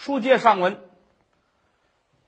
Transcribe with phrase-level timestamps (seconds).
[0.00, 0.80] 书接上文，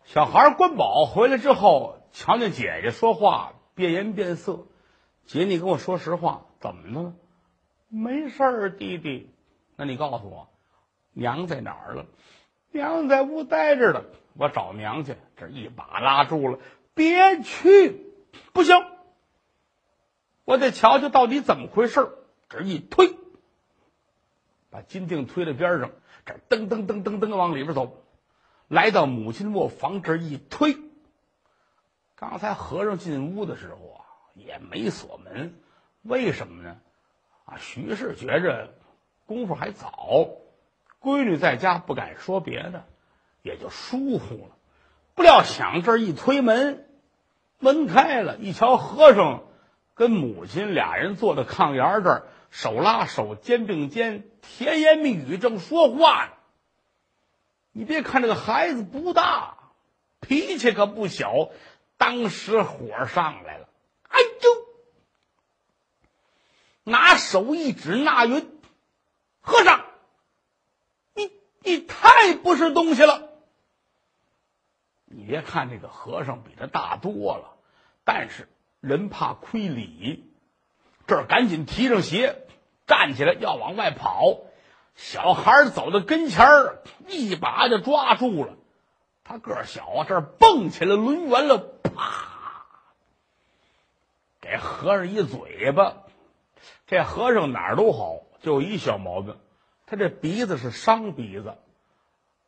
[0.05, 4.67] 小孩关宝回来之后，瞧见姐姐说话变颜变色。
[5.25, 7.15] 姐，你跟我说实话，怎么了？
[7.89, 9.31] 没事儿，弟弟。
[9.77, 10.49] 那你告诉我，
[11.15, 12.05] 娘在哪儿了？
[12.73, 14.05] 娘在屋待着呢。
[14.35, 15.17] 我找娘去。
[15.39, 16.59] 这一把拉住了，
[16.93, 18.13] 别去，
[18.53, 18.85] 不行，
[20.45, 22.13] 我得瞧瞧到底怎么回事儿
[22.51, 23.17] 这一推，
[24.73, 25.91] 把金锭推到边上，
[26.25, 28.03] 这噔噔噔噔噔往里边走，
[28.69, 30.79] 来到母亲卧房这一推。
[32.17, 34.01] 刚才和尚进屋的时候啊，
[34.35, 35.55] 也没锁门，
[36.01, 36.79] 为什么呢？
[37.45, 38.73] 啊，徐氏觉着
[39.27, 40.29] 功夫还早，
[41.03, 42.85] 闺女在家不敢说别的，
[43.43, 44.57] 也就疏忽了。
[45.15, 46.87] 不料想这一推门，
[47.59, 49.43] 门开了，一瞧和尚
[49.95, 56.33] 跟母亲俩人坐在炕沿这儿，手拉手，肩并肩，甜言蜜语正说话呢。
[57.73, 59.57] 你别看这个孩子不大，
[60.21, 61.49] 脾气可不小，
[61.97, 63.69] 当时火上来了。
[64.07, 64.67] 哎呦！
[66.85, 68.61] 拿手一指那云，
[69.41, 69.87] 和尚，
[71.15, 73.31] 你你太不是东西了！
[75.07, 77.57] 你别看这个和尚比他大多了，
[78.05, 78.49] 但是
[78.81, 80.31] 人怕亏礼，
[81.07, 82.42] 这儿赶紧提上鞋，
[82.93, 84.41] 站起来要往外跑。
[84.95, 88.53] 小孩走到跟前儿，一把就抓住了。
[89.25, 92.67] 他个儿小啊，这蹦起来抡圆了，啪，
[94.43, 96.03] 给和尚一嘴巴。
[96.87, 99.39] 这和尚哪儿都好，就一小毛病，
[99.87, 101.57] 他这鼻子是伤鼻子，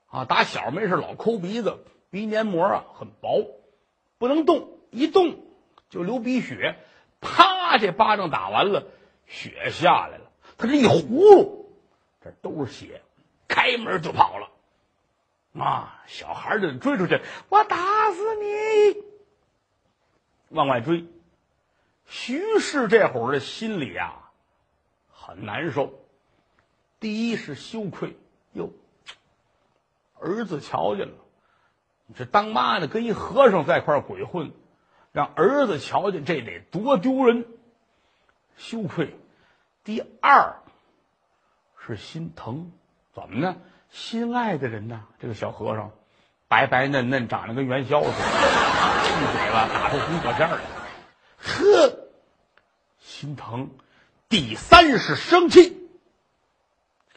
[0.08, 3.46] 啊，打小没事老抠鼻子，鼻黏膜啊很薄，
[4.18, 5.38] 不能动，一动
[5.88, 6.76] 就流鼻血，
[7.22, 8.84] 啪，这巴掌打完了，
[9.26, 10.23] 血下来了，
[10.56, 11.72] 他这一葫芦，
[12.22, 13.02] 这都是血，
[13.48, 14.50] 开门就跑了，
[15.62, 17.76] 啊，小孩就追出去，我打
[18.12, 19.02] 死你，
[20.50, 21.06] 往外追，
[22.06, 24.20] 徐氏这会儿的心里啊。
[25.26, 25.94] 很难受，
[27.00, 28.14] 第一是羞愧，
[28.52, 28.70] 哟，
[30.20, 31.14] 儿子瞧见了，
[32.06, 34.52] 你这当妈的跟一和尚在一块鬼混，
[35.12, 37.46] 让儿子瞧见，这得多丢人，
[38.58, 39.16] 羞愧。
[39.84, 40.56] 第二
[41.86, 42.72] 是心疼，
[43.12, 43.56] 怎么呢？
[43.90, 45.92] 心爱的人呐，这个小和尚，
[46.48, 50.58] 白白嫩嫩，长得跟元宵似的，一嘴巴打出红火线来，
[51.38, 51.98] 呵，
[52.98, 53.70] 心疼。
[54.28, 55.88] 第三是生气，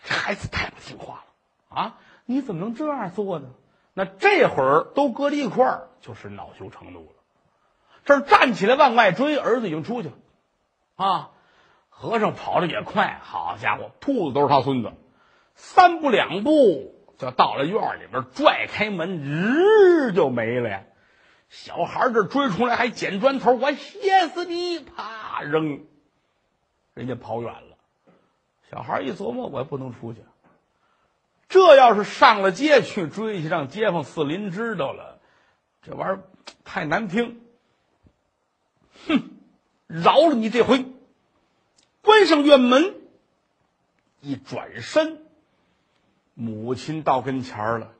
[0.04, 1.24] 这孩子太不听话
[1.70, 1.98] 了啊！
[2.26, 3.50] 你怎么能这样做呢？
[3.94, 7.14] 那这会儿都搁在一块儿，就是恼羞成怒了。
[8.06, 10.16] 这站起来往外追，儿子已经出去了
[10.98, 11.32] 啊！
[12.00, 14.94] 和尚跑的也快，好家伙，兔子都是他孙子，
[15.56, 20.84] 三步两步就到了院里边，拽开门，日就没了呀！
[21.50, 24.80] 小孩这追出来还捡砖头，我歇死你！
[24.80, 25.86] 啪扔。
[26.94, 27.78] 人家跑远了，
[28.70, 30.22] 小孩一琢磨，我也不能出去。
[31.50, 35.18] 这要是上了街去追去，让街坊四邻知道了，
[35.82, 36.24] 这玩意儿
[36.64, 37.42] 太难听。
[39.08, 39.32] 哼，
[39.88, 40.86] 饶了你这回。
[42.08, 42.96] 关上院门，
[44.22, 45.26] 一转身，
[46.36, 47.92] 母亲到跟前儿了。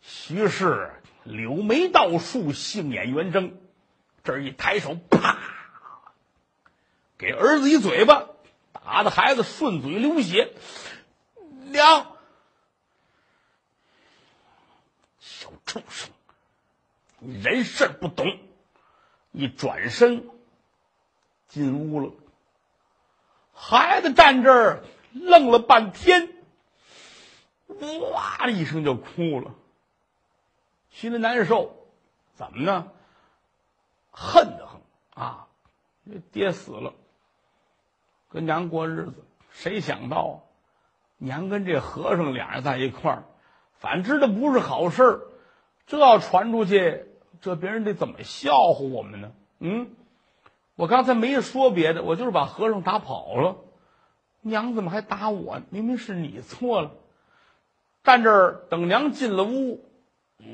[0.00, 0.90] 徐氏
[1.22, 3.58] 柳眉倒竖，杏眼圆睁，
[4.22, 5.38] 这一抬手，啪！
[7.18, 8.30] 给儿子一嘴巴，
[8.72, 10.54] 打的孩子顺嘴流血。
[11.66, 12.16] 娘，
[15.20, 16.08] 小畜生，
[17.18, 18.38] 你人事不懂。
[19.30, 20.30] 一转身
[21.48, 22.14] 进屋了，
[23.54, 24.82] 孩子站这儿
[25.12, 26.28] 愣了半天，
[28.12, 29.54] 哇的一声就哭了，
[30.90, 31.74] 心里难受。
[32.34, 32.90] 怎么呢？
[34.10, 34.80] 恨得很
[35.14, 35.46] 啊！
[36.32, 36.92] 爹死了。
[38.28, 40.44] 跟娘过日子，谁想到
[41.16, 43.24] 娘跟这和尚俩人在一块儿，
[43.78, 45.20] 反知道不是好事儿。
[45.86, 47.06] 这要传出去，
[47.40, 49.32] 这别人得怎么笑话我们呢？
[49.60, 49.94] 嗯，
[50.76, 53.56] 我刚才没说别的，我就是把和尚打跑了。
[54.40, 55.62] 娘怎么还打我？
[55.70, 56.90] 明明是你错了。
[58.02, 59.82] 站这儿等娘进了屋，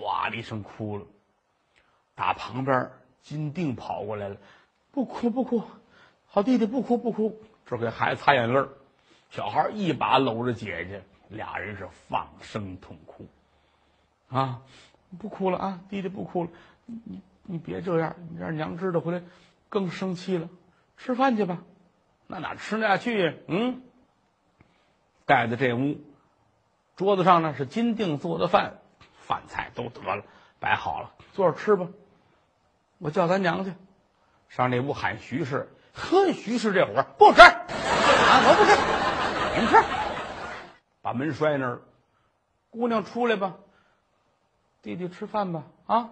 [0.00, 1.04] 哇的一声哭了。
[2.14, 2.90] 打旁边
[3.22, 4.36] 金锭跑过来了，
[4.92, 5.62] 不哭不哭，
[6.26, 7.40] 好弟弟不哭不哭。
[7.66, 8.62] 这给孩子擦眼泪
[9.30, 13.26] 小孩一把搂着姐姐，俩人是放声痛哭。
[14.28, 14.60] 啊，
[15.18, 16.50] 不哭了啊，弟弟不哭了，
[16.86, 19.22] 你你别这样，你让娘知道回来
[19.70, 20.50] 更生气了。
[20.98, 21.62] 吃饭去吧，
[22.26, 23.32] 那哪吃得下去呀？
[23.48, 23.80] 嗯，
[25.24, 25.98] 带到这屋，
[26.96, 28.80] 桌子上呢是金锭做的饭，
[29.14, 30.24] 饭菜都得了，
[30.58, 31.88] 摆好了，坐着吃吧。
[32.98, 33.72] 我叫咱娘去，
[34.50, 35.70] 上那屋喊徐氏。
[35.94, 37.56] 呵，徐氏这会儿不吃，啊，
[38.44, 38.76] 我不吃，
[39.58, 39.76] 你们吃。
[41.02, 41.80] 把门摔那儿，
[42.68, 43.56] 姑娘出来吧，
[44.82, 46.10] 弟弟吃饭吧，啊，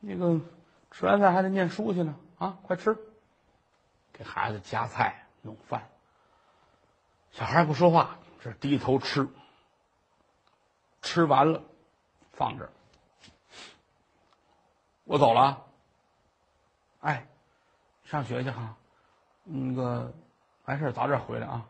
[0.00, 0.40] 那个
[0.90, 2.96] 吃完饭还得念书去呢，啊，快吃，
[4.12, 5.88] 给孩子夹菜弄饭。
[7.30, 9.28] 小孩不说话，这低头吃。
[11.02, 11.62] 吃完了，
[12.32, 12.70] 放这儿。
[15.04, 15.64] 我走了。
[17.00, 17.26] 哎，
[18.04, 18.76] 上学去哈，
[19.44, 20.12] 那个
[20.64, 21.68] 完事早点回来啊。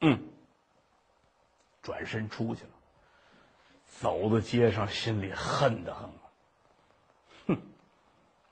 [0.00, 0.30] 嗯。
[1.82, 2.70] 转身出去了，
[3.86, 6.10] 走到街上，心里恨得很。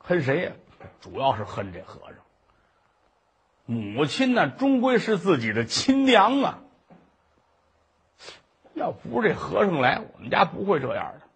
[0.07, 0.53] 恨谁呀？
[1.01, 2.19] 主要是恨这和尚。
[3.65, 6.59] 母亲呢，终归是自己的亲娘啊。
[8.75, 11.27] 要不是这和尚来，我们家不会这样的。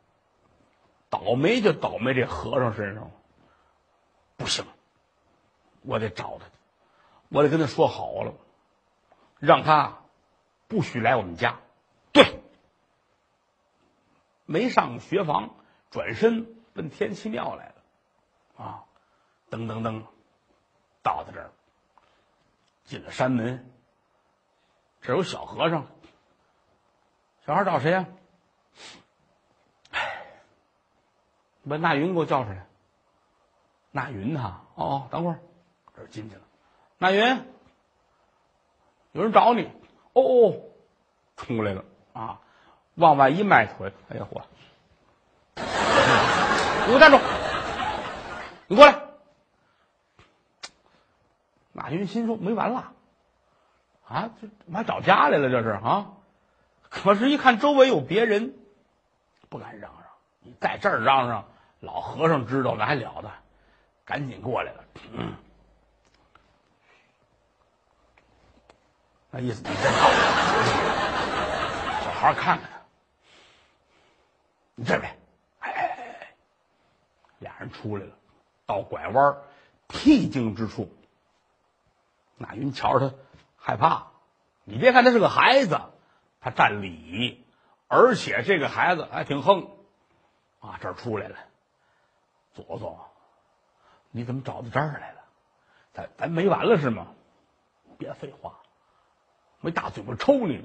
[1.09, 3.11] 倒霉就倒霉这和尚身上，
[4.37, 4.67] 不行，
[5.81, 6.45] 我得找他，
[7.31, 8.35] 我得跟他说好了，
[9.39, 10.01] 让他
[10.67, 11.61] 不许来我们家。
[12.13, 12.43] 对，
[14.45, 15.55] 没上学房，
[15.91, 17.75] 转身奔天齐庙来了，
[18.59, 18.85] 啊，
[19.51, 20.03] 噔噔噔，
[21.03, 21.51] 到他这儿，
[22.85, 23.73] 进了山门，
[25.01, 25.87] 这有小和尚。
[27.47, 28.07] 小孩找谁呀？
[29.93, 30.25] 哎，
[31.69, 32.67] 把那云给我叫出来。
[33.91, 35.41] 那云呐，哦，等会儿，
[35.97, 36.43] 这进去了。
[36.99, 37.47] 那云，
[39.13, 39.71] 有人找你。
[40.13, 40.61] 哦哦，
[41.37, 42.41] 冲过来了啊！
[42.97, 44.43] 往外一迈腿，哎呀嚯！
[45.55, 47.19] 给我站住！
[48.69, 49.03] 你过来。
[51.73, 52.93] 马云心说没完了，
[54.07, 56.13] 啊，这妈找家来了，这是啊。
[56.89, 58.55] 可是，一看周围有别人，
[59.49, 60.11] 不敢嚷嚷。
[60.41, 61.45] 你在这儿嚷嚷，
[61.81, 63.31] 老和尚知道那还了得？
[64.05, 64.85] 赶紧过来了。
[65.13, 65.35] 嗯，
[69.31, 70.09] 那意思你真好。
[72.03, 72.81] 小孩看看他，
[74.75, 75.17] 你这边，
[75.61, 75.83] 哎哎
[76.21, 76.35] 哎，
[77.39, 78.13] 俩人出来了，
[78.69, 79.39] 到拐弯
[79.89, 80.89] 僻静之处。
[82.37, 83.17] 那云瞧着他
[83.57, 84.09] 害怕，
[84.63, 85.81] 你别看他是个孩子。
[86.41, 87.45] 他占理，
[87.89, 89.67] 而且这个孩子还挺横，
[90.61, 91.35] 啊，这儿出来了，
[92.55, 93.09] 左左，
[94.13, 95.19] 你怎么找到这儿来了？
[95.93, 97.09] 咱咱没完了是吗？
[97.99, 98.61] 别废话，
[99.61, 100.65] 没大嘴巴抽你，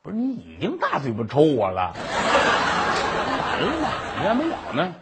[0.00, 1.92] 不是你已经大嘴巴抽我了，
[3.36, 3.90] 完了？
[4.16, 4.94] 你还没了呢。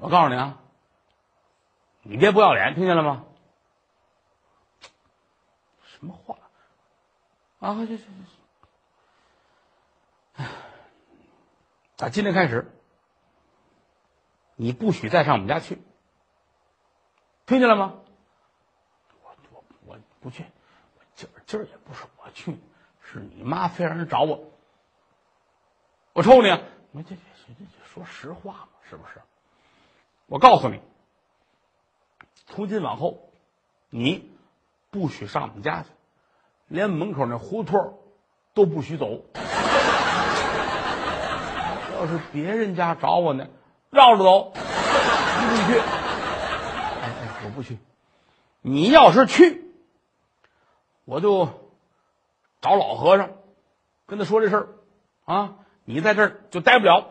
[0.00, 0.58] 我告诉你啊，
[2.02, 3.24] 你别不要脸，听见了吗？
[5.84, 6.36] 什么话？
[7.58, 8.02] 啊，这这这，
[10.34, 10.48] 哎，
[11.96, 12.70] 打今天开始，
[14.54, 15.82] 你不许再上我们家去，
[17.46, 18.00] 听见了吗？
[19.24, 20.44] 我我我不去，
[21.16, 22.56] 今儿今儿也不是我去，
[23.02, 24.52] 是你妈非让人找我，
[26.12, 26.48] 我抽你！
[26.92, 29.20] 你这这这说实话嘛，是不是？
[30.28, 30.80] 我告诉你，
[32.48, 33.30] 从今往后，
[33.88, 34.30] 你
[34.90, 35.88] 不许上我们家去。
[36.66, 37.98] 连门口那胡同
[38.52, 39.22] 都不许走。
[41.94, 43.48] 要是别人家找我呢，
[43.88, 44.60] 绕着走，你
[45.48, 45.78] 不去。
[45.80, 47.78] 哎哎，我不去。
[48.60, 49.64] 你要是去，
[51.06, 51.48] 我就
[52.60, 53.30] 找老和尚，
[54.04, 54.68] 跟他说这事儿
[55.24, 55.54] 啊。
[55.86, 57.06] 你在这儿就待不了。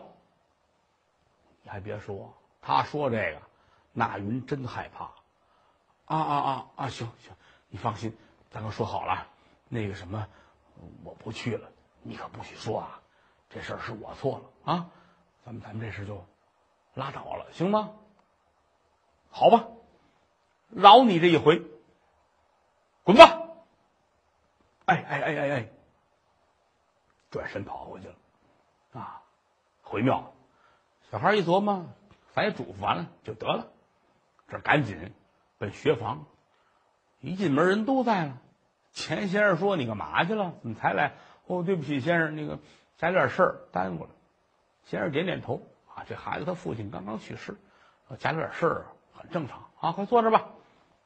[1.64, 2.37] 你还别说，
[2.68, 3.40] 他说这个，
[3.94, 5.04] 那云真害怕。
[6.04, 6.88] 啊啊啊啊！
[6.90, 7.32] 行行，
[7.70, 8.14] 你放心，
[8.50, 9.26] 咱都说好了。
[9.70, 10.26] 那个什么，
[11.02, 11.70] 我不去了，
[12.02, 13.00] 你可不许说啊！
[13.48, 14.90] 这事儿是我错了啊！
[15.46, 16.22] 咱们咱们这事就
[16.92, 17.94] 拉倒了，行吗？
[19.30, 19.64] 好吧，
[20.68, 21.62] 饶你这一回，
[23.02, 23.48] 滚吧！
[24.84, 25.68] 哎哎哎哎哎，
[27.30, 28.14] 转身跑回去了
[28.92, 29.22] 啊！
[29.80, 30.34] 回庙，
[31.10, 31.86] 小孩一琢磨，
[32.34, 33.68] 咱也嘱咐完了就得了，
[34.48, 35.12] 这赶紧
[35.58, 36.26] 奔学房，
[37.20, 38.38] 一进门人都在了。
[38.92, 40.54] 钱先生说：“你干嘛去了？
[40.62, 41.14] 怎么才来？”
[41.46, 42.58] 哦，对不起，先生，那个
[42.96, 44.10] 家里点事儿耽误了。
[44.84, 45.62] 先生点点头
[45.94, 47.56] 啊，这孩子他父亲刚刚去世，
[48.18, 49.92] 家里点事儿很正常啊。
[49.92, 50.48] 快坐着吧，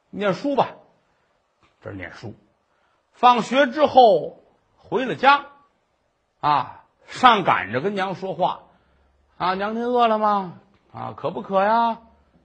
[0.09, 0.75] 念书吧。
[1.81, 2.33] 这念书。
[3.11, 4.43] 放学之后
[4.77, 5.45] 回了家，
[6.39, 8.63] 啊，上赶着跟娘说话，
[9.37, 10.59] 啊，娘您饿了吗？
[10.93, 11.99] 啊，渴不渴呀？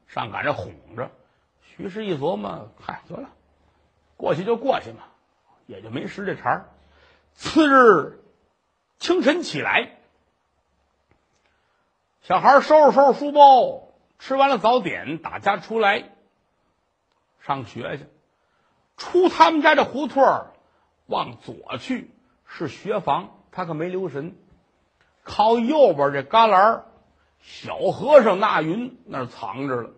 [0.08, 1.10] 上赶着哄着。
[1.60, 3.28] 徐氏一琢磨，嗨，得了，
[4.16, 5.02] 过去就过去嘛。
[5.66, 6.68] 也就没识这茬儿，
[7.34, 8.24] 次日
[8.98, 9.98] 清晨起来，
[12.22, 16.10] 小孩收拾收拾书包，吃完了早点，打家出来
[17.40, 18.06] 上学去。
[18.96, 20.52] 出他们家这胡同儿，
[21.04, 22.10] 往左去
[22.46, 24.34] 是学房，他可没留神，
[25.22, 26.84] 靠右边这旮旯
[27.40, 29.90] 小和尚纳云那儿藏着了。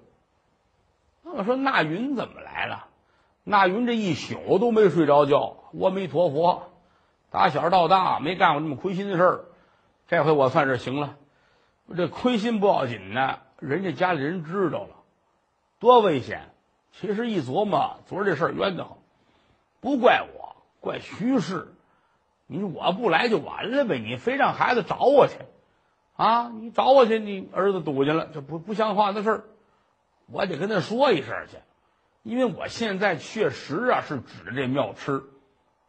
[1.22, 2.86] 那我说纳云怎么来了？
[3.42, 5.56] 纳云这一宿都没睡着觉。
[5.72, 6.70] 阿弥陀佛，
[7.30, 9.44] 打小到大没干过这么亏心的事儿，
[10.08, 11.16] 这回我算是行了。
[11.96, 14.96] 这亏心不要紧呢，人家家里人知道了，
[15.78, 16.52] 多危险！
[16.92, 18.98] 其实一琢磨，昨儿这事儿冤得慌，
[19.80, 21.74] 不怪我，怪徐氏。
[22.46, 25.36] 你我不来就完了呗，你非让孩子找我去，
[26.20, 29.44] 啊，你找我去，你儿子堵去了，这不不像话的事儿，
[30.30, 31.56] 我得跟他说一声去，
[32.22, 35.22] 因为我现在确实啊是指着这庙吃，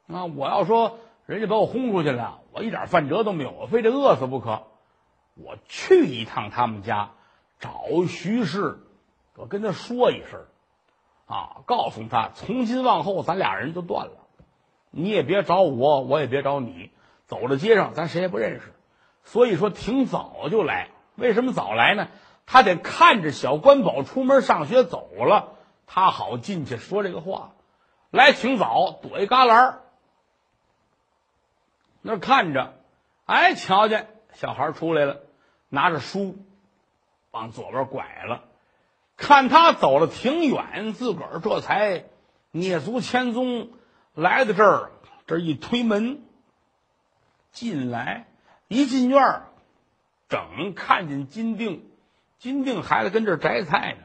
[0.08, 4.64] 啊，我要说人家把我轰出去了，我一点饭辙都没有，我非得饿死不可，
[5.36, 7.12] 我去一趟他们家
[7.60, 8.80] 找徐氏，
[9.36, 10.46] 我跟他说一声。
[11.26, 11.62] 啊！
[11.66, 14.28] 告诉他，从今往后咱俩人就断了，
[14.90, 16.92] 你也别找我，我也别找你。
[17.26, 18.74] 走到街上，咱谁也不认识。
[19.24, 20.90] 所以说，挺早就来。
[21.16, 22.08] 为什么早来呢？
[22.46, 25.54] 他得看着小关宝出门上学走了，
[25.88, 27.52] 他好进去说这个话。
[28.10, 29.76] 来挺早，躲一旮旯
[32.02, 32.74] 那看着。
[33.26, 35.22] 哎，瞧见小孩出来了，
[35.70, 36.38] 拿着书，
[37.30, 38.44] 往左边拐了。
[39.16, 42.06] 看他走了挺远，自个儿这才
[42.52, 43.70] 蹑足潜踪
[44.14, 44.92] 来到这儿。
[45.28, 46.24] 这一推门
[47.54, 48.26] 进来，
[48.72, 49.50] 一进院儿，
[50.30, 51.82] 整看见金锭，
[52.40, 54.04] 金锭孩子跟这儿摘菜呢，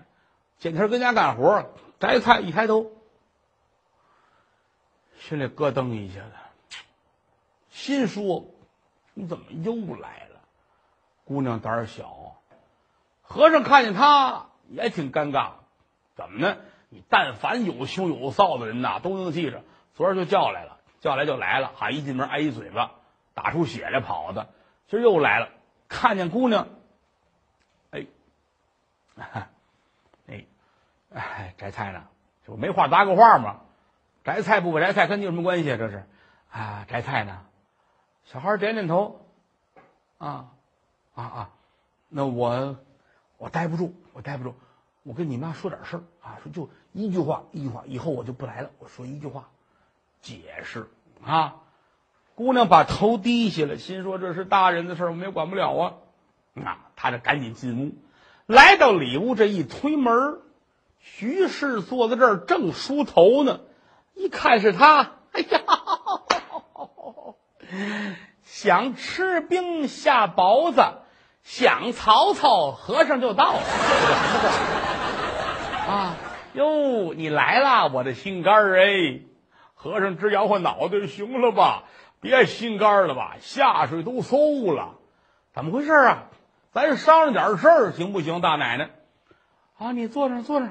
[0.58, 1.70] 见天跟家干活
[2.00, 2.90] 摘菜，一抬头，
[5.20, 6.32] 心里咯噔一下子，
[7.70, 8.46] 心说
[9.14, 10.40] ：“你怎么又来了？”
[11.24, 12.34] 姑娘胆儿小，
[13.22, 14.46] 和尚看见他。
[14.68, 15.50] 也挺尴尬，
[16.16, 16.56] 怎么呢？
[16.88, 19.62] 你但凡有羞有臊的人呐，都能记着。
[19.94, 21.92] 昨儿就叫来了，叫来就来了，哈！
[21.92, 22.90] 一进门挨一嘴巴，
[23.32, 24.48] 打出血来跑的。
[24.88, 25.48] 今儿又来了，
[25.88, 26.68] 看见姑娘，
[27.90, 28.06] 哎，
[30.26, 30.46] 哎，
[31.12, 32.06] 哎，摘菜呢？
[32.44, 33.60] 这不没话搭个话吗？
[34.24, 35.76] 摘菜不摘菜跟你有什么关系啊？
[35.76, 36.06] 这是
[36.50, 37.44] 啊，摘菜呢。
[38.24, 39.20] 小孩点点头，
[40.18, 40.52] 啊
[41.14, 41.50] 啊啊，
[42.08, 42.76] 那我。
[43.38, 44.54] 我待不住，我待不住，
[45.02, 48.70] 我跟你妈说点事儿啊，说就一句话，一句话，以后我就不来了。
[48.78, 49.50] 我说一句话，
[50.22, 50.88] 解释
[51.22, 51.56] 啊。
[52.36, 55.94] 姑娘把头低下了，心说这是大人的事儿，我们也管不了啊。
[56.64, 57.96] 啊，他这赶紧进屋，
[58.46, 60.38] 来到里屋，这一推门，
[61.00, 63.62] 徐氏坐在这儿正梳头呢，
[64.14, 65.60] 一看是他，哎呀，
[68.44, 70.84] 想吃冰下雹子。
[71.42, 73.60] 想曹操，和尚就到了。
[75.88, 76.16] 啊，
[76.54, 79.20] 哟，你来了，我的心肝儿哎！
[79.74, 81.84] 和尚直摇晃脑袋，行了吧？
[82.26, 83.36] 别心肝了吧？
[83.40, 84.96] 下水都馊了，
[85.52, 86.24] 怎么回事啊？
[86.72, 88.42] 咱商量点事儿行不行？
[88.42, 88.90] 大奶奶，
[89.78, 90.68] 啊，你坐着坐着，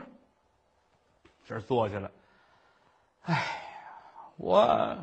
[1.47, 2.12] 这坐下了。
[3.24, 3.41] 哎，
[4.38, 4.97] 我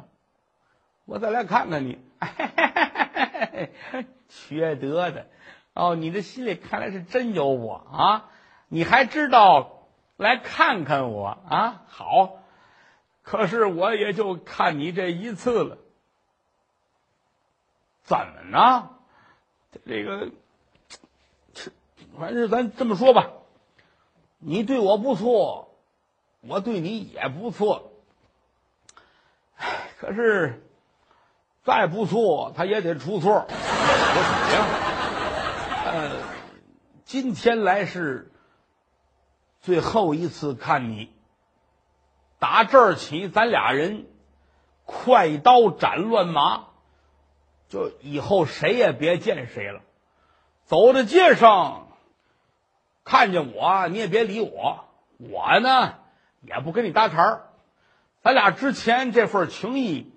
[1.07, 1.99] 我再来看看你，
[4.29, 5.27] 缺德的。
[5.75, 8.31] 哦，你的心里看来是真有我啊！
[8.69, 11.83] 你还知道来看看我啊？
[11.89, 12.43] 好，
[13.23, 15.79] 可是我也就看你这一次了。
[18.03, 18.91] 怎么呢？
[19.87, 20.31] 这个，
[22.19, 23.31] 反正咱这么说吧，
[24.39, 25.75] 你对我不错，
[26.41, 27.93] 我对你也不错。
[29.99, 30.63] 可是
[31.63, 33.47] 再不错，他也得出错。
[33.49, 34.67] 我怎么样？
[35.87, 36.11] 呃，
[37.05, 38.33] 今天来是
[39.61, 41.13] 最后一次看你。
[42.41, 44.07] 打这儿起，咱俩人
[44.85, 46.67] 快刀斩乱麻，
[47.73, 49.81] 就以后谁也别见谁了。
[50.65, 51.89] 走在街上，
[53.03, 54.85] 看见我你也别理我，
[55.17, 55.95] 我呢
[56.43, 57.49] 也不跟你搭茬儿。
[58.21, 60.13] 咱俩之前这份情谊，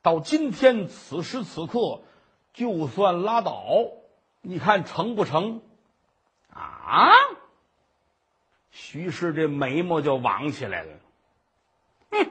[0.00, 2.00] 到今天此时此刻，
[2.54, 3.66] 就算拉倒。
[4.40, 5.60] 你看成不成？
[6.48, 7.10] 啊！
[8.70, 10.92] 徐氏这眉毛就往起来了。
[12.10, 12.30] 哼！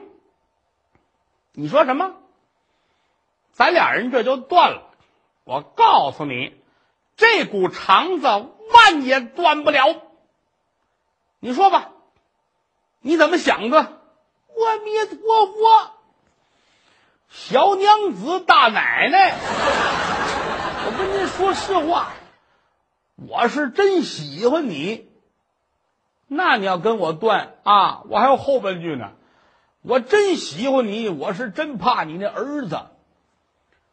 [1.52, 2.16] 你说什么？
[3.56, 4.82] 咱俩人这就断了。
[5.44, 6.60] 我告诉你，
[7.16, 10.02] 这股肠子万也断不了。
[11.40, 11.92] 你说吧，
[13.00, 13.78] 你怎么想的？
[13.78, 15.90] 阿弥陀佛！
[17.30, 19.34] 小娘子、大奶奶，
[20.86, 22.12] 我跟您说实话，
[23.14, 25.08] 我是真喜欢你。
[26.26, 29.12] 那你要跟我断啊，我还有后半句呢。
[29.80, 32.80] 我真喜欢你，我是真怕你那儿子。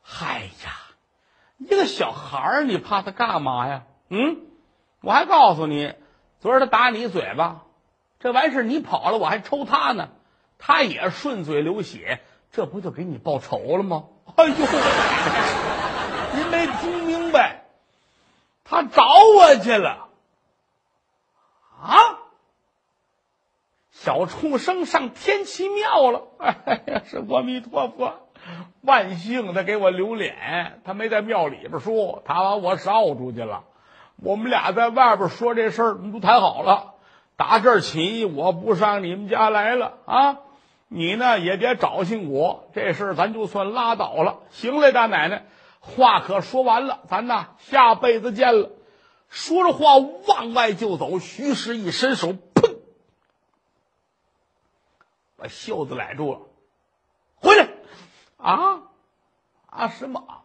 [0.03, 0.75] 嗨呀，
[1.57, 3.83] 一个小孩儿，你怕他干嘛呀？
[4.09, 4.41] 嗯，
[5.01, 5.95] 我还告诉你，
[6.39, 7.63] 昨儿他打你嘴巴，
[8.19, 10.09] 这完事你跑了，我还抽他呢，
[10.59, 14.03] 他也顺嘴流血，这不就给你报仇了吗？
[14.35, 14.55] 哎呦，
[16.35, 17.63] 您没听明白，
[18.63, 19.07] 他找
[19.37, 20.09] 我去了
[21.81, 22.19] 啊！
[23.91, 26.27] 小畜生上天齐庙了！
[26.39, 28.27] 哎呀，是阿弥陀佛，
[28.81, 33.63] 万幸他给我留脸，他没在庙里边说，他把我捎出去了。
[34.17, 36.93] 我们俩在外边说这事儿，都谈好了。
[37.35, 40.37] 打这儿起，我不上你们家来了啊！
[40.87, 44.41] 你呢也别找寻我，这事儿咱就算拉倒了。
[44.51, 45.45] 行嘞，大奶奶，
[45.79, 48.69] 话可说完了，咱呐下辈子见了。
[49.29, 52.35] 说着话往外就走，徐氏一伸手。
[55.35, 56.39] 把袖子揽住了，
[58.43, 58.81] 啊
[59.67, 59.87] 啊！
[59.87, 60.43] 什么？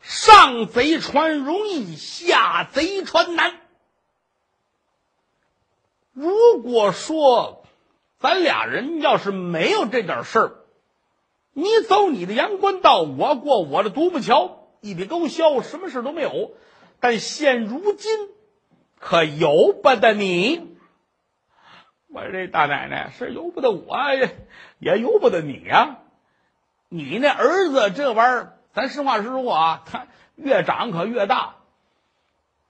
[0.00, 3.54] 上贼船容易，下贼船难。
[6.12, 7.64] 如果说
[8.18, 10.52] 咱俩人要是没有这点事儿，
[11.52, 16.52] 你走你的阳关道，我过我的独木桥，一笔勾销，什么事都没有。
[17.00, 18.10] 但现如今，
[18.98, 20.76] 可由不得你。
[22.08, 23.96] 我这大奶奶是由不得我，
[24.78, 26.00] 也由不得你呀。
[26.88, 31.56] 你那儿子这玩意儿，咱实话实说啊，他越长可越大。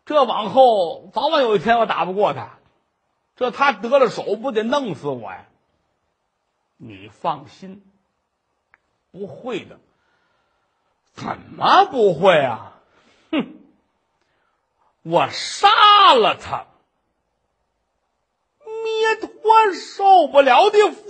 [0.05, 2.59] 这往后早晚有一天我打不过他，
[3.37, 5.45] 这他得了手不得弄死我呀？
[6.77, 7.85] 你放心，
[9.11, 9.79] 不会的。
[11.13, 12.75] 怎么不会啊？
[13.33, 13.57] 哼，
[15.03, 16.67] 我杀了他。
[18.65, 21.03] 灭脱受不了的佛，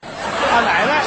[0.00, 1.04] 他奶奶，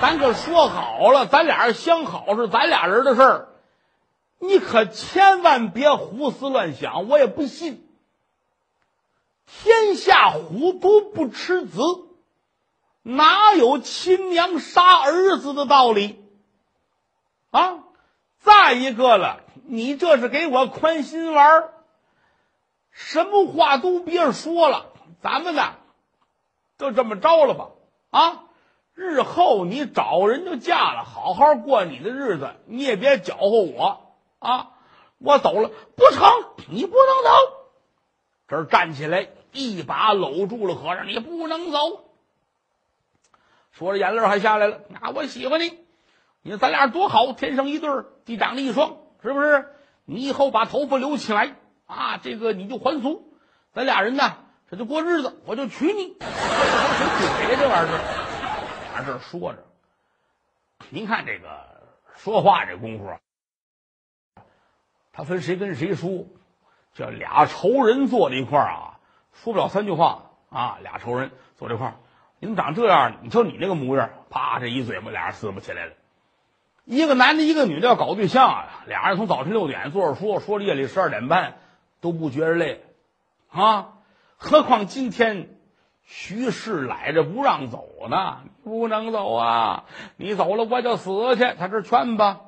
[0.00, 3.48] 咱可说好了，咱俩人相好是咱俩人的事儿，
[4.38, 7.86] 你可千万别胡思乱想，我也不信。
[9.46, 11.82] 天下虎毒不吃子，
[13.02, 16.24] 哪有亲娘杀儿子的道理？
[17.50, 17.80] 啊！
[18.38, 21.72] 再一个了，你这是给我宽心丸儿。
[22.90, 24.86] 什么话都别说了，
[25.20, 25.74] 咱们呢，
[26.78, 27.68] 就这么着了吧。
[28.10, 28.44] 啊，
[29.00, 34.72] 日后你找人就嫁了，好好过你的日子，你也别搅和我啊。
[35.16, 36.28] 我走了不成，
[36.68, 37.30] 你不能走。
[38.46, 41.78] 这儿站起来，一把搂住了和尚，你不能走。
[43.72, 44.80] 说着眼泪还下来了。
[45.00, 45.78] 啊，我喜欢你，
[46.42, 49.66] 你说咱俩多好，天生一对儿，地长了一双，是不是？
[50.04, 51.56] 你以后把头发留起来。
[51.86, 53.32] 啊，这个你就还俗，
[53.72, 54.36] 咱俩人呢，
[54.70, 56.16] 这就过日子，我就娶你。
[56.18, 58.19] 这谁嘴这玩意儿？
[59.00, 59.64] 在这说着，
[60.90, 61.48] 您看这个
[62.16, 63.16] 说话这功夫，
[65.12, 66.26] 他分谁跟谁说，
[66.94, 68.98] 这俩仇人坐在一块儿啊，
[69.32, 70.78] 说不了三句话啊。
[70.82, 71.94] 俩仇人坐这块儿，
[72.38, 73.18] 你怎么长这样？
[73.22, 75.92] 你瞅你那个模样，啪，这一嘴巴，俩人撕不起来了。
[76.84, 81.56] 一个男的，一个女的要搞对象啊，俩人从早晨六点坐着说，说夜里十二点半。
[82.02, 82.82] 都不觉着累，
[83.50, 83.98] 啊！
[84.38, 85.59] 何况今天
[86.12, 88.42] 徐氏赖着不让走呢？
[88.64, 89.84] 不能走啊！
[90.16, 91.54] 你走了我就死去。
[91.56, 92.40] 他这劝吧，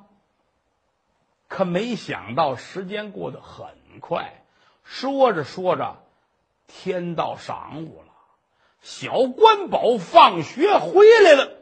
[1.46, 3.68] 可没想到时间过得很
[4.00, 4.42] 快。
[4.82, 6.02] 说着说着，
[6.66, 8.12] 天到晌午了，
[8.80, 11.52] 小关宝放学回来了。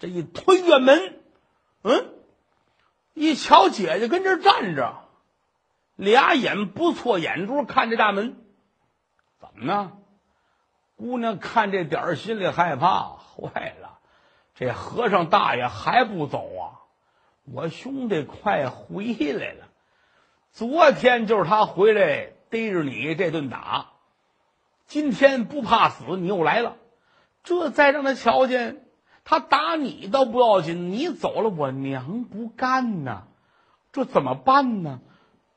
[0.00, 1.20] 这一推院门，
[1.82, 2.14] 嗯，
[3.14, 5.04] 一瞧姐姐跟这站着。
[5.94, 8.43] 俩眼不错眼珠看着大门，
[9.52, 9.92] 怎么呢？
[10.96, 13.98] 姑娘看这点儿心里害怕，坏了，
[14.54, 16.80] 这和尚大爷还不走啊！
[17.52, 19.66] 我兄弟快回来了，
[20.52, 23.90] 昨天就是他回来逮着你这顿打，
[24.86, 26.76] 今天不怕死，你又来了，
[27.42, 28.86] 这再让他瞧见，
[29.24, 33.24] 他打你倒不要紧，你走了我娘不干呐，
[33.92, 35.00] 这怎么办呢？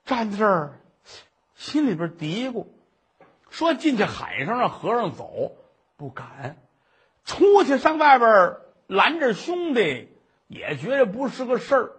[0.03, 0.81] 站在这儿，
[1.53, 2.65] 心里边嘀咕，
[3.49, 5.57] 说进去喊声让和尚走，
[5.95, 6.55] 不敢；
[7.23, 8.57] 出去上外边
[8.87, 10.09] 拦着兄弟，
[10.47, 11.91] 也觉得不是个事儿。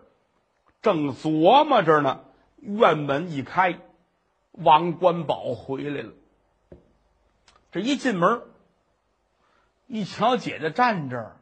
[0.80, 2.24] 正琢磨着呢，
[2.60, 3.78] 院门一开，
[4.52, 6.12] 王关宝回来了。
[7.72, 8.42] 这一进门，
[9.86, 11.36] 一瞧姐姐站这儿，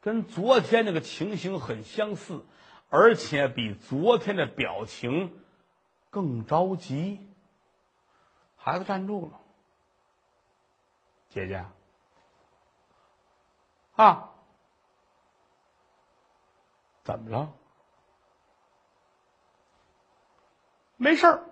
[0.00, 2.44] 跟昨天那个情形很相似，
[2.88, 5.32] 而且比昨天的表情
[6.10, 7.26] 更着急。
[8.62, 9.40] 孩子站住了，
[11.30, 11.64] 姐姐
[13.96, 14.30] 啊，
[17.02, 17.52] 怎么了？
[20.98, 21.42] 没事儿。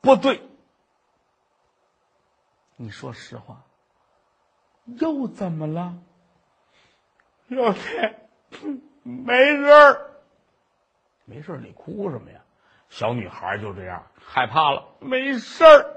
[0.00, 0.42] 不对，
[2.74, 3.62] 你说实话，
[4.86, 5.96] 又怎么了？
[7.46, 8.28] 老天，
[9.04, 10.10] 没事儿，
[11.24, 12.41] 没事儿，你哭什么呀？
[12.92, 15.96] 小女孩就这样，害怕了，没事儿。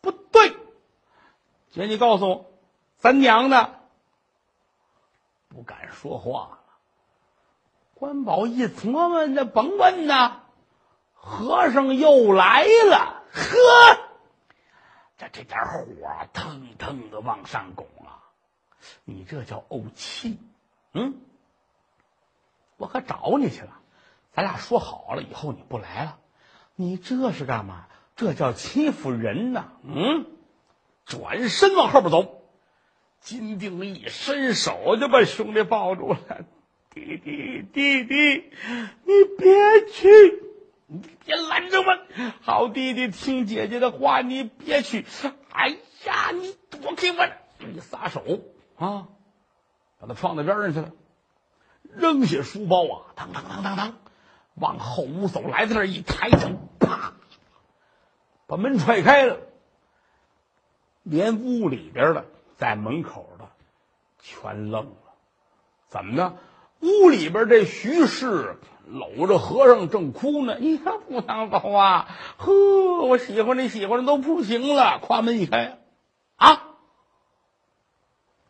[0.00, 0.56] 不对，
[1.72, 2.52] 姐，你告诉我，
[2.98, 3.74] 咱娘呢？
[5.48, 6.58] 不敢说话了。
[7.94, 10.42] 关宝一琢磨，那甭问呐。
[11.14, 14.08] 和尚又来了，呵，
[15.18, 15.84] 这这点火
[16.32, 18.22] 腾腾的往上拱啊！
[19.04, 20.38] 你这叫怄气，
[20.92, 21.20] 嗯？
[22.76, 23.81] 我可找你去了，
[24.32, 26.18] 咱俩说好了，以后你不来了。
[26.74, 27.86] 你这是干嘛？
[28.16, 29.72] 这叫欺负人呐！
[29.84, 30.26] 嗯？
[31.04, 32.42] 转身往后边走，
[33.20, 36.18] 金定一伸手就把兄弟抱住了。
[36.90, 38.50] 弟弟，弟弟，
[39.04, 40.42] 你别去。
[40.86, 41.86] 你别拦着我，
[42.42, 45.06] 好弟弟，听姐姐的话，你别去。
[45.50, 45.68] 哎
[46.04, 47.66] 呀，你躲开我！
[47.66, 48.22] 一撒手
[48.76, 49.08] 啊，
[49.98, 50.92] 把他撞到边上去了，
[51.96, 53.94] 扔下书包啊，当当当当当，
[54.54, 57.12] 往后屋走，来到那一抬脚，啪，
[58.46, 59.38] 把门踹开了，
[61.02, 63.48] 连屋里边的在门口的
[64.18, 64.96] 全愣了。
[65.88, 66.36] 怎么呢？
[66.80, 68.58] 屋里边这徐氏。
[68.84, 72.08] 搂着和尚正哭呢，你看不当走啊！
[72.36, 74.98] 呵，我喜欢你喜欢的都不行了。
[74.98, 75.78] 跨门一开，
[76.34, 76.74] 啊，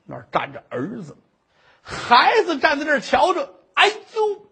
[0.05, 1.19] 那站着儿子，
[1.83, 3.55] 孩子站在那儿瞧着。
[3.75, 4.47] 哎呦，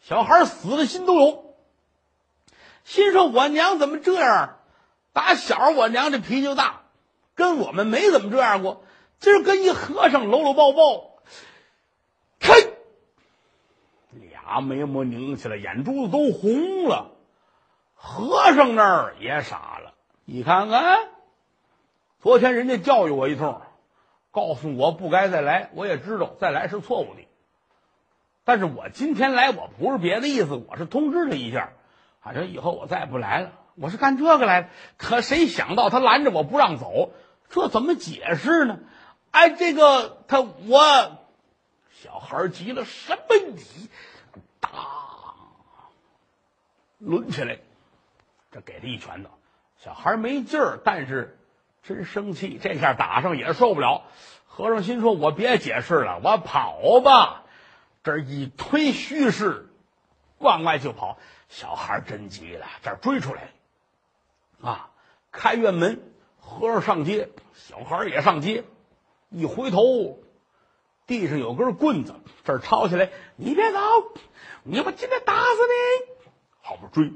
[0.00, 1.54] 小孩死的心都有，
[2.84, 4.56] 心说我娘怎么这样？
[5.12, 6.82] 打小我娘这脾气就大，
[7.34, 8.84] 跟我们没怎么这样过。
[9.18, 11.20] 今儿跟一和尚搂搂抱抱，
[12.38, 12.54] 开。
[14.12, 17.10] 俩眉毛拧起来，眼珠子都红了。
[17.94, 21.08] 和尚那儿也傻了，你看看，
[22.20, 23.60] 昨天人家教育我一通，
[24.30, 27.26] 告诉我不该再来，我也知道再来是错误的。
[28.50, 31.70] 但是我今天来，我不是别的意思，我是通知他一下，
[32.20, 33.52] 反正以后我再也不来了。
[33.76, 37.12] 我是干这个来的，可谁想到他拦着我不让走，
[37.48, 38.80] 这怎么解释呢？
[39.30, 41.18] 哎，这个他我
[41.92, 43.88] 小孩急了，什么你？
[44.58, 44.72] 当，
[46.98, 47.58] 抡起来，
[48.50, 49.30] 这给他一拳头。
[49.76, 51.38] 小孩没劲儿，但是
[51.84, 52.58] 真生气。
[52.60, 54.02] 这下打上也受不了。
[54.44, 57.39] 和尚心说：“我别解释了，我跑吧。”
[58.02, 59.68] 这一推虚势，
[60.38, 61.18] 往外就跑。
[61.48, 63.50] 小孩真急了，这追出来
[64.62, 64.90] 啊！
[65.32, 66.00] 开院门，
[66.38, 68.64] 和尚上街，小孩也上街。
[69.30, 70.22] 一回头，
[71.06, 73.78] 地上有根棍子，这抄起来，你别走。
[74.62, 76.26] 你我今天打死你！
[76.62, 77.12] 后边追，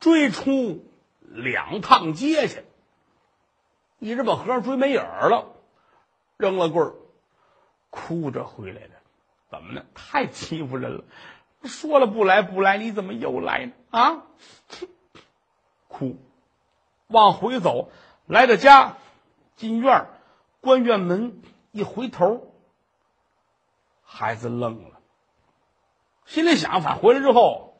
[0.00, 0.84] 追出
[1.20, 2.64] 两趟街去，
[3.98, 5.54] 一直把和尚追没影了，
[6.36, 6.94] 扔了棍儿，
[7.90, 8.90] 哭着回来了。
[9.48, 9.84] 怎么呢？
[9.94, 11.04] 太欺负人了！
[11.64, 13.72] 说了不来不来，你怎么又来呢？
[13.90, 14.22] 啊！
[15.88, 16.16] 哭，
[17.08, 17.90] 往回走，
[18.26, 18.96] 来到家，
[19.56, 20.06] 进院
[20.60, 22.54] 关院门，一回头，
[24.04, 25.00] 孩子愣了。
[26.26, 27.78] 心里想：反回来之后，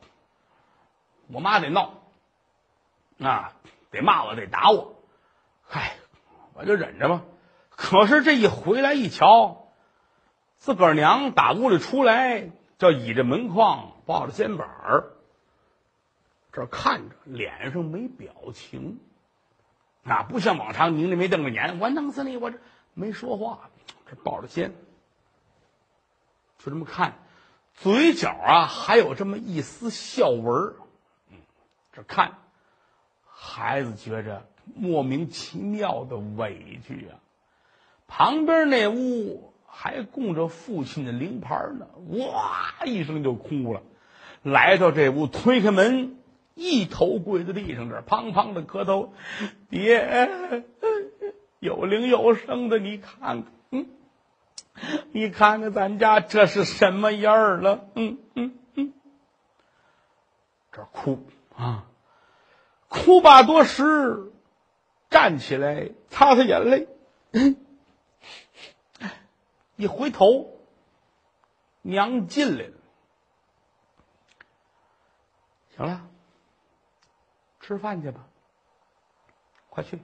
[1.31, 1.93] 我妈得闹，
[3.19, 3.53] 啊，
[3.91, 4.95] 得骂我，得打我，
[5.63, 5.97] 嗨，
[6.53, 7.23] 我就忍着吧。
[7.69, 9.66] 可是这一回来一瞧，
[10.57, 15.11] 自个儿娘打屋里出来，叫倚着门框，抱着肩膀儿，
[16.51, 18.99] 这看着，脸上没表情，
[20.03, 22.37] 啊，不像往常拧着眉瞪着眼，我弄死你！
[22.37, 22.57] 我这
[22.93, 23.69] 没说话，
[24.09, 24.73] 这抱着肩，
[26.57, 27.13] 就这么看。
[27.75, 30.73] 嘴角啊，还有这么一丝笑纹
[31.29, 31.37] 嗯，
[31.93, 32.39] 这看
[33.27, 37.19] 孩子觉着莫名其妙的委屈啊。
[38.07, 43.83] 旁边那屋还供着父亲的灵牌呢，哇一声就哭了。
[44.41, 46.17] 来到这屋，推开门，
[46.55, 49.13] 一头跪在地上，这砰砰的磕头，
[49.69, 50.63] 爹，
[51.59, 53.85] 有灵有声的，你看看，嗯。
[55.11, 57.87] 你看看咱家这是什么样儿了？
[57.95, 58.93] 嗯嗯嗯，
[60.71, 61.25] 这哭
[61.55, 61.85] 啊，
[62.87, 64.31] 哭罢多时，
[65.09, 66.87] 站起来擦擦眼泪，
[69.77, 70.59] 一回头，
[71.81, 72.73] 娘进来了。
[75.75, 76.09] 行了，
[77.61, 78.27] 吃饭去吧，
[79.69, 80.01] 快去，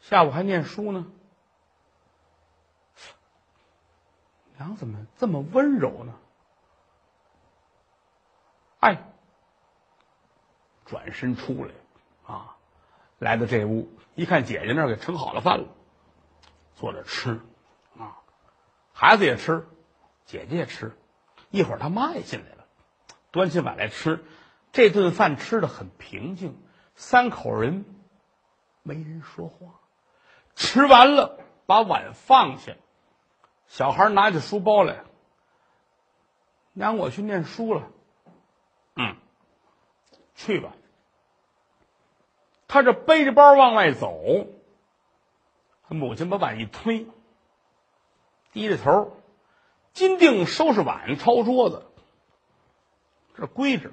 [0.00, 1.10] 下午还念书呢。
[4.56, 6.14] 娘怎么这么温柔呢？
[8.78, 9.12] 哎，
[10.84, 11.74] 转身出来，
[12.24, 12.56] 啊，
[13.18, 15.68] 来到这屋，一看姐姐那儿给盛好了饭了，
[16.76, 17.40] 坐着吃，
[17.98, 18.22] 啊，
[19.00, 19.66] 孩子也吃，
[20.26, 20.94] 姐姐也吃，
[21.48, 22.66] 一会儿他妈也进来了，
[23.30, 24.22] 端起碗来吃。
[24.72, 26.60] 这顿饭吃的很平静，
[26.96, 27.86] 三口人
[28.82, 29.80] 没人说话，
[30.54, 32.74] 吃完了把碗放下。
[33.68, 35.04] 小孩拿起书包来，
[36.74, 37.88] 娘，我去念书了。
[38.96, 39.16] 嗯，
[40.34, 40.74] 去吧。
[42.68, 44.46] 他这背着包往外走，
[45.88, 47.06] 他母亲把碗一推，
[48.52, 49.16] 低着头，
[49.92, 51.86] 金锭收拾碗，抄桌子，
[53.34, 53.90] 这规着。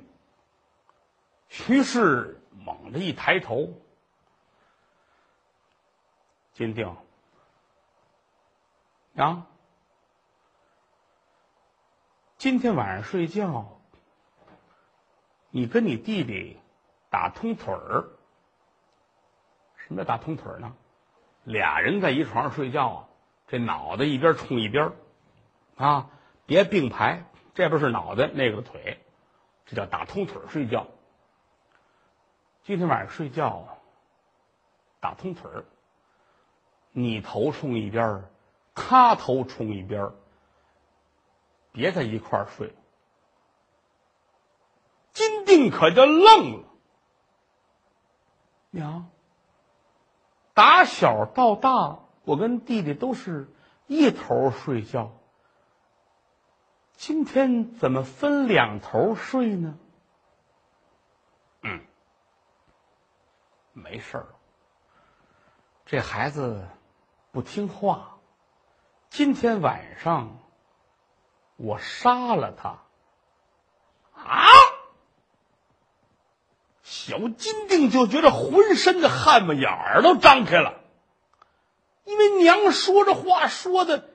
[1.50, 3.74] 徐氏猛地一抬头，
[6.54, 6.98] 金锭，
[9.13, 9.46] 娘。
[12.38, 13.80] 今天晚上睡觉，
[15.50, 16.60] 你跟你弟弟
[17.10, 18.10] 打通腿儿。
[19.78, 20.76] 什么叫打通腿儿呢？
[21.43, 23.07] 俩人在一床上睡觉啊，
[23.47, 24.91] 这脑袋一边冲一边
[25.77, 26.10] 啊，
[26.45, 28.99] 别并排，这边是脑袋，那个是腿，
[29.65, 30.88] 这叫打通腿睡觉。
[32.63, 33.79] 今天晚上睡觉，
[34.99, 35.49] 打通腿，
[36.91, 38.25] 你头冲一边
[38.75, 40.12] 他头冲一边
[41.71, 42.73] 别在一块儿睡，
[45.13, 46.67] 金锭可就愣了。
[48.71, 49.10] 娘，
[50.53, 53.49] 打小到大，我跟弟弟都是
[53.85, 55.13] 一头睡觉，
[56.97, 59.79] 今天怎么分两头睡呢？
[61.61, 61.79] 嗯，
[63.71, 64.27] 没事儿，
[65.85, 66.67] 这孩子
[67.31, 68.17] 不听话，
[69.09, 70.37] 今天晚上。
[71.55, 72.81] 我杀了他！
[74.13, 74.45] 啊！
[76.83, 80.76] 小金锭就觉得浑身的汗毛眼儿都张开了，
[82.08, 84.10] 因为娘说这话说的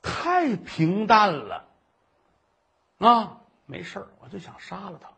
[0.00, 1.68] 太平淡了。
[2.98, 5.10] 啊，没事我就想杀了他。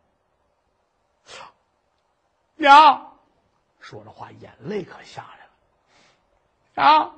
[2.57, 3.18] 娘
[3.79, 6.88] 说这话，眼泪可下来了。
[6.88, 7.14] 啊，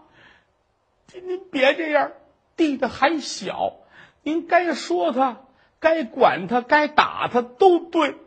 [1.14, 2.12] 您别这样，
[2.56, 3.76] 弟弟还小。
[4.22, 5.38] 您该说他，
[5.78, 8.18] 该管他，该打他都对，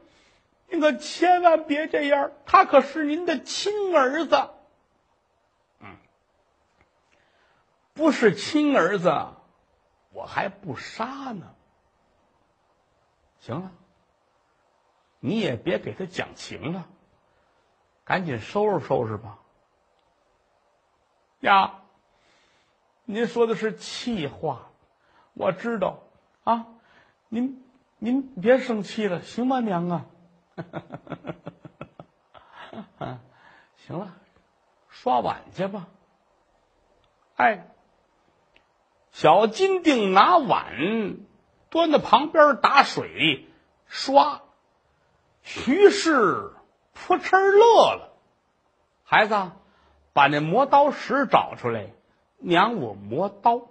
[0.70, 2.32] 您可千万别这样。
[2.48, 4.50] 他可是您的亲儿子，
[5.80, 5.98] 嗯，
[7.94, 9.14] 不是亲儿子，
[10.12, 11.56] 我还不杀呢。
[13.40, 13.72] 行了，
[15.20, 16.88] 你也别给他讲情了，
[18.04, 19.40] 赶紧收拾收拾吧。
[21.42, 21.82] 呀，
[23.06, 24.70] 您说的是气话。
[25.34, 26.04] 我知道，
[26.44, 26.68] 啊，
[27.28, 27.66] 您
[27.98, 30.06] 您别生气了，行吗，娘啊？
[33.78, 34.16] 行了，
[34.88, 35.88] 刷碗去吧。
[37.36, 37.68] 哎，
[39.14, 41.18] 小金锭拿碗
[41.70, 43.48] 端到旁边打水
[43.86, 44.42] 刷，
[45.44, 46.52] 徐氏
[46.94, 48.14] 扑哧乐了。
[49.04, 49.52] 孩子，
[50.14, 51.94] 把那磨刀石找出来，
[52.40, 53.62] 娘我磨刀。